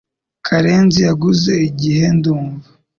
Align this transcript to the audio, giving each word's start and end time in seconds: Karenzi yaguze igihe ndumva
Karenzi 0.47 0.99
yaguze 1.07 1.53
igihe 1.69 2.05
ndumva 2.17 2.67